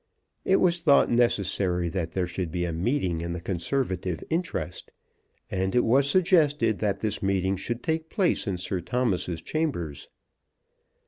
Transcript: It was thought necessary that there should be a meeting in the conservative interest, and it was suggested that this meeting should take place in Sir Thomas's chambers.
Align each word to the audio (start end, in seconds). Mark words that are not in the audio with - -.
It 0.43 0.55
was 0.55 0.81
thought 0.81 1.11
necessary 1.11 1.87
that 1.89 2.13
there 2.13 2.25
should 2.25 2.51
be 2.51 2.65
a 2.65 2.73
meeting 2.73 3.21
in 3.21 3.33
the 3.33 3.39
conservative 3.39 4.23
interest, 4.31 4.89
and 5.51 5.75
it 5.75 5.85
was 5.85 6.09
suggested 6.09 6.79
that 6.79 7.01
this 7.01 7.21
meeting 7.21 7.55
should 7.55 7.83
take 7.83 8.09
place 8.09 8.47
in 8.47 8.57
Sir 8.57 8.81
Thomas's 8.81 9.43
chambers. 9.43 10.09